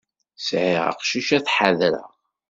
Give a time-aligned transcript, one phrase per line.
[0.47, 2.11] Sɛiɣ aqcic ad t-ḥadreɣ.